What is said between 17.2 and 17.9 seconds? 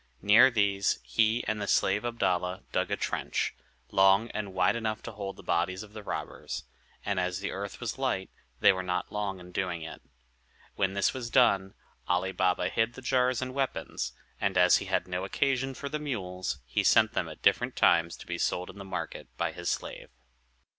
at different